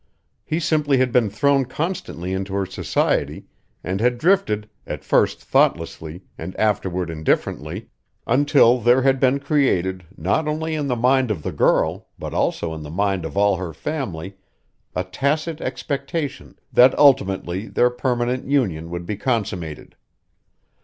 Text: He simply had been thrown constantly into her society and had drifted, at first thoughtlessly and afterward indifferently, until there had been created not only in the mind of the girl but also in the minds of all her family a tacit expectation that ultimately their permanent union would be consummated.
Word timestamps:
He 0.43 0.59
simply 0.59 0.97
had 0.97 1.11
been 1.11 1.29
thrown 1.29 1.65
constantly 1.65 2.33
into 2.33 2.55
her 2.55 2.65
society 2.65 3.45
and 3.83 4.01
had 4.01 4.17
drifted, 4.17 4.67
at 4.87 5.03
first 5.03 5.43
thoughtlessly 5.43 6.23
and 6.39 6.55
afterward 6.55 7.11
indifferently, 7.11 7.87
until 8.25 8.79
there 8.79 9.03
had 9.03 9.19
been 9.19 9.39
created 9.39 10.03
not 10.17 10.47
only 10.47 10.73
in 10.73 10.87
the 10.87 10.95
mind 10.95 11.29
of 11.29 11.43
the 11.43 11.51
girl 11.51 12.07
but 12.17 12.33
also 12.33 12.73
in 12.73 12.81
the 12.81 12.89
minds 12.89 13.27
of 13.27 13.37
all 13.37 13.57
her 13.57 13.73
family 13.75 14.37
a 14.95 15.03
tacit 15.03 15.61
expectation 15.61 16.57
that 16.73 16.97
ultimately 16.97 17.67
their 17.67 17.91
permanent 17.91 18.47
union 18.47 18.89
would 18.89 19.05
be 19.05 19.15
consummated. 19.17 19.95